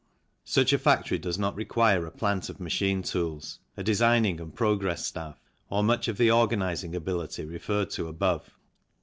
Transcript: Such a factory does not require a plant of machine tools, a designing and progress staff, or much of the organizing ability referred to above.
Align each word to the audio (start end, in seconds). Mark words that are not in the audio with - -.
Such 0.45 0.73
a 0.73 0.79
factory 0.79 1.19
does 1.19 1.37
not 1.37 1.53
require 1.55 2.07
a 2.07 2.11
plant 2.11 2.49
of 2.49 2.59
machine 2.59 3.03
tools, 3.03 3.59
a 3.77 3.83
designing 3.83 4.39
and 4.39 4.51
progress 4.51 5.05
staff, 5.05 5.39
or 5.69 5.83
much 5.83 6.07
of 6.07 6.17
the 6.17 6.31
organizing 6.31 6.95
ability 6.95 7.45
referred 7.45 7.91
to 7.91 8.07
above. 8.07 8.49